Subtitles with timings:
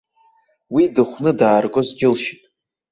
[0.73, 2.41] Уи дыхәны дааргоз џьылшьеит.